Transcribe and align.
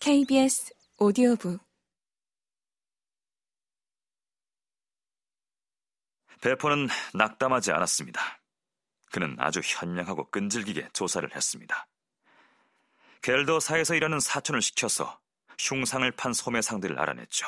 KBS 0.00 0.72
오디오북 0.96 1.60
배포는 6.40 6.88
낙담하지 7.12 7.70
않았습니다. 7.72 8.40
그는 9.12 9.36
아주 9.38 9.60
현명하고 9.62 10.30
끈질기게 10.30 10.88
조사를 10.94 11.36
했습니다. 11.36 11.86
겔더사에서 13.20 13.94
일하는 13.94 14.20
사촌을 14.20 14.62
시켜서 14.62 15.20
흉상을 15.58 16.10
판 16.12 16.32
소매상들을 16.32 16.98
알아냈죠. 16.98 17.46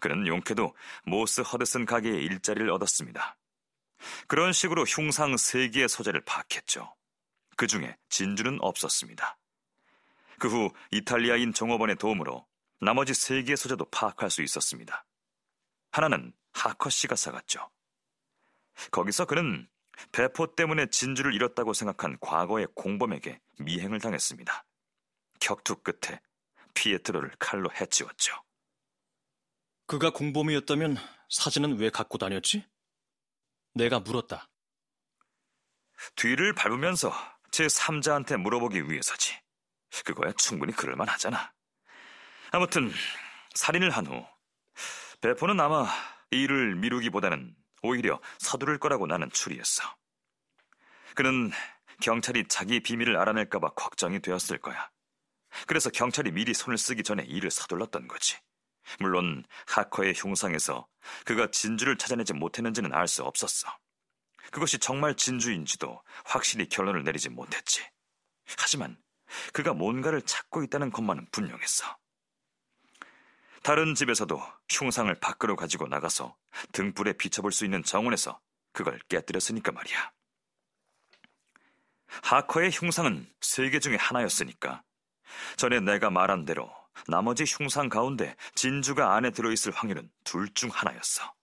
그는 0.00 0.26
용케도 0.26 0.74
모스 1.04 1.42
허드슨 1.42 1.86
가게의 1.86 2.24
일자리를 2.24 2.68
얻었습니다. 2.68 3.38
그런 4.26 4.52
식으로 4.52 4.82
흉상 4.82 5.36
3개의 5.36 5.86
소재를 5.86 6.24
파악했죠. 6.24 6.96
그 7.56 7.68
중에 7.68 7.96
진주는 8.08 8.58
없었습니다. 8.60 9.38
그 10.38 10.48
후 10.48 10.72
이탈리아인 10.90 11.52
종업원의 11.52 11.96
도움으로 11.96 12.46
나머지 12.80 13.12
3개의 13.12 13.56
소재도 13.56 13.86
파악할 13.90 14.30
수 14.30 14.42
있었습니다. 14.42 15.06
하나는 15.90 16.32
하커 16.52 16.90
씨가 16.90 17.16
사갔죠. 17.16 17.70
거기서 18.90 19.26
그는 19.26 19.68
배포 20.12 20.54
때문에 20.54 20.86
진주를 20.86 21.34
잃었다고 21.34 21.72
생각한 21.72 22.18
과거의 22.20 22.66
공범에게 22.74 23.40
미행을 23.60 24.00
당했습니다. 24.00 24.64
격투 25.40 25.76
끝에 25.82 26.20
피에트로를 26.74 27.32
칼로 27.38 27.70
해치웠죠. 27.72 28.34
그가 29.86 30.10
공범이었다면 30.10 30.96
사진은 31.30 31.78
왜 31.78 31.90
갖고 31.90 32.18
다녔지? 32.18 32.66
내가 33.74 34.00
물었다. 34.00 34.48
뒤를 36.16 36.52
밟으면서 36.54 37.12
제 37.50 37.66
3자한테 37.66 38.36
물어보기 38.36 38.90
위해서지. 38.90 39.43
그거야 40.04 40.32
충분히 40.32 40.72
그럴만 40.72 41.08
하잖아. 41.08 41.52
아무튼 42.50 42.92
살인을 43.54 43.90
한 43.90 44.06
후 44.06 44.26
배포는 45.20 45.58
아마 45.60 45.86
일을 46.30 46.74
미루기보다는 46.76 47.56
오히려 47.82 48.20
서두를 48.38 48.78
거라고 48.78 49.06
나는 49.06 49.30
추리했어. 49.30 49.82
그는 51.14 51.50
경찰이 52.02 52.44
자기 52.48 52.80
비밀을 52.80 53.16
알아낼까봐 53.16 53.70
걱정이 53.70 54.20
되었을 54.20 54.58
거야. 54.58 54.90
그래서 55.66 55.88
경찰이 55.90 56.32
미리 56.32 56.52
손을 56.52 56.76
쓰기 56.76 57.02
전에 57.02 57.22
일을 57.22 57.50
서둘렀던 57.50 58.08
거지. 58.08 58.36
물론 58.98 59.44
하커의 59.68 60.14
흉상에서 60.14 60.86
그가 61.24 61.50
진주를 61.50 61.96
찾아내지 61.96 62.32
못했는지는 62.34 62.92
알 62.92 63.06
수 63.06 63.22
없었어. 63.22 63.68
그것이 64.50 64.78
정말 64.78 65.14
진주인지도 65.14 66.02
확실히 66.24 66.68
결론을 66.68 67.04
내리지 67.04 67.30
못했지. 67.30 67.82
하지만 68.58 68.98
그가 69.52 69.72
뭔가를 69.74 70.22
찾고 70.22 70.62
있다는 70.64 70.90
것만은 70.90 71.26
분명했어. 71.32 71.96
다른 73.62 73.94
집에서도 73.94 74.40
흉상을 74.70 75.12
밖으로 75.20 75.56
가지고 75.56 75.86
나가서 75.88 76.36
등불에 76.72 77.14
비춰볼 77.14 77.50
수 77.52 77.64
있는 77.64 77.82
정원에서 77.82 78.40
그걸 78.72 78.98
깨뜨렸으니까 79.08 79.72
말이야. 79.72 80.12
하커의 82.22 82.70
흉상은 82.70 83.26
세 83.40 83.70
개 83.70 83.80
중에 83.80 83.96
하나였으니까 83.96 84.82
전에 85.56 85.80
내가 85.80 86.10
말한 86.10 86.44
대로 86.44 86.70
나머지 87.08 87.44
흉상 87.44 87.88
가운데 87.88 88.36
진주가 88.54 89.14
안에 89.16 89.30
들어있을 89.30 89.72
확률은 89.72 90.10
둘 90.24 90.52
중 90.54 90.70
하나였어. 90.70 91.34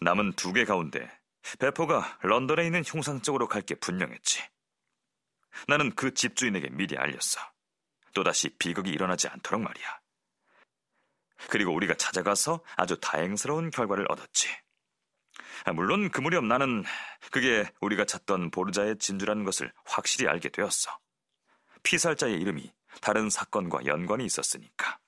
남은 0.00 0.34
두 0.34 0.52
개 0.52 0.64
가운데 0.64 1.10
배포가 1.58 2.18
런던에 2.22 2.66
있는 2.66 2.84
흉상 2.84 3.20
쪽으로 3.22 3.48
갈 3.48 3.62
게 3.62 3.74
분명했지. 3.74 4.42
나는 5.66 5.94
그 5.94 6.14
집주인에게 6.14 6.70
미리 6.70 6.96
알렸어. 6.96 7.40
또다시 8.14 8.50
비극이 8.58 8.90
일어나지 8.90 9.28
않도록 9.28 9.60
말이야. 9.60 10.00
그리고 11.50 11.72
우리가 11.74 11.94
찾아가서 11.94 12.60
아주 12.76 12.98
다행스러운 13.00 13.70
결과를 13.70 14.10
얻었지. 14.10 14.48
아, 15.64 15.72
물론 15.72 16.10
그 16.10 16.20
무렵 16.20 16.44
나는 16.44 16.84
그게 17.30 17.70
우리가 17.80 18.04
찾던 18.04 18.50
보르자의 18.50 18.98
진주라는 18.98 19.44
것을 19.44 19.72
확실히 19.84 20.28
알게 20.28 20.48
되었어. 20.48 20.98
피살자의 21.82 22.34
이름이 22.40 22.72
다른 23.00 23.30
사건과 23.30 23.86
연관이 23.86 24.24
있었으니까. 24.24 24.98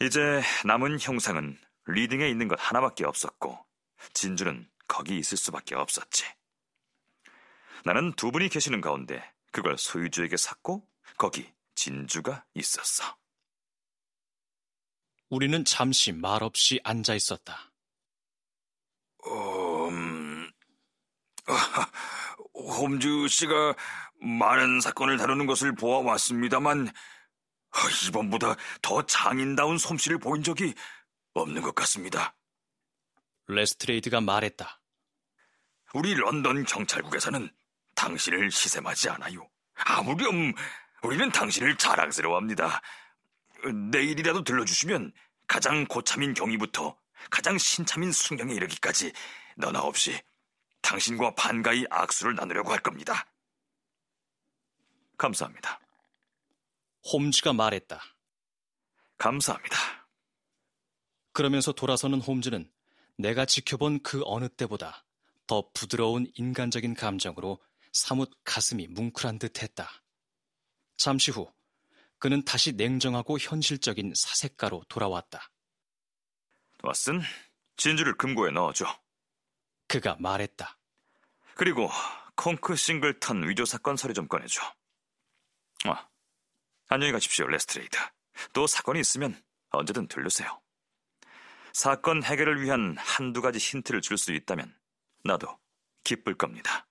이제 0.00 0.42
남은 0.64 0.98
형상은 1.00 1.58
리딩에 1.86 2.28
있는 2.28 2.48
것 2.48 2.58
하나밖에 2.60 3.04
없었고 3.04 3.64
진주는 4.12 4.68
거기 4.86 5.18
있을 5.18 5.38
수밖에 5.38 5.74
없었지. 5.74 6.24
나는 7.84 8.12
두 8.14 8.32
분이 8.32 8.48
계시는 8.48 8.80
가운데 8.80 9.22
그걸 9.52 9.76
소유주에게 9.76 10.36
샀고 10.36 10.88
거기 11.18 11.52
진주가 11.74 12.44
있었어. 12.54 13.16
우리는 15.28 15.64
잠시 15.64 16.12
말없이 16.12 16.80
앉아 16.82 17.14
있었다. 17.14 17.72
음, 19.26 20.50
홈즈 22.54 23.28
씨가 23.28 23.74
많은 24.20 24.80
사건을 24.80 25.18
다루는 25.18 25.46
것을 25.46 25.74
보아왔습니다만 25.74 26.90
이번보다 28.08 28.56
더 28.80 29.04
장인다운 29.04 29.76
솜씨를 29.76 30.18
보인 30.18 30.42
적이 30.42 30.74
없는 31.34 31.60
것 31.60 31.74
같습니다. 31.74 32.34
레스트레이드가 33.48 34.22
말했다. 34.22 34.80
우리 35.92 36.14
런던 36.14 36.64
경찰국에서는 36.64 37.50
당신을 38.04 38.50
시샘하지 38.50 39.08
않아요. 39.10 39.48
아무렴 39.74 40.52
우리는 41.02 41.32
당신을 41.32 41.78
자랑스러워합니다. 41.78 42.82
내일이라도 43.90 44.44
들러주시면 44.44 45.12
가장 45.46 45.86
고참인 45.86 46.34
경위부터 46.34 46.98
가장 47.30 47.56
신참인 47.56 48.12
순경에 48.12 48.52
이르기까지 48.54 49.12
너나 49.56 49.80
없이 49.80 50.20
당신과 50.82 51.34
반가이 51.34 51.86
악수를 51.88 52.34
나누려고 52.34 52.72
할 52.72 52.80
겁니다. 52.80 53.26
감사합니다. 55.16 55.80
홈즈가 57.10 57.54
말했다. 57.54 58.02
감사합니다. 59.16 59.76
그러면서 61.32 61.72
돌아서는 61.72 62.20
홈즈는 62.20 62.70
내가 63.16 63.46
지켜본 63.46 64.02
그 64.02 64.20
어느 64.26 64.48
때보다 64.50 65.06
더 65.46 65.70
부드러운 65.72 66.26
인간적인 66.34 66.94
감정으로 66.94 67.60
사뭇 67.94 68.28
가슴이 68.42 68.88
뭉클한 68.88 69.38
듯 69.38 69.62
했다. 69.62 69.88
잠시 70.96 71.30
후 71.30 71.50
그는 72.18 72.44
다시 72.44 72.72
냉정하고 72.72 73.38
현실적인 73.38 74.12
사색가로 74.16 74.84
돌아왔다. 74.88 75.48
왓슨, 76.82 77.22
진주를 77.76 78.16
금고에 78.16 78.50
넣어줘. 78.50 78.84
그가 79.86 80.16
말했다. 80.18 80.76
그리고 81.54 81.88
콩크 82.34 82.74
싱글턴 82.74 83.48
위조 83.48 83.64
사건 83.64 83.96
서류 83.96 84.12
좀 84.12 84.26
꺼내줘. 84.26 84.60
아, 85.84 86.08
안녕히 86.88 87.12
가십시오, 87.12 87.46
레스트레이드. 87.46 87.96
또 88.52 88.66
사건이 88.66 88.98
있으면 89.00 89.40
언제든 89.70 90.08
들르세요. 90.08 90.60
사건 91.72 92.24
해결을 92.24 92.60
위한 92.60 92.96
한두 92.98 93.40
가지 93.40 93.58
힌트를 93.58 94.00
줄 94.00 94.18
수 94.18 94.32
있다면 94.32 94.76
나도 95.22 95.58
기쁠 96.02 96.36
겁니다. 96.36 96.88